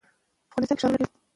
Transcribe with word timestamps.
موږ 0.49 0.55
غواړو 0.55 0.67
چې 0.67 0.69
زده 0.69 0.79
کوونکي 0.79 0.97
بریالي 0.97 1.15
سي. 1.15 1.19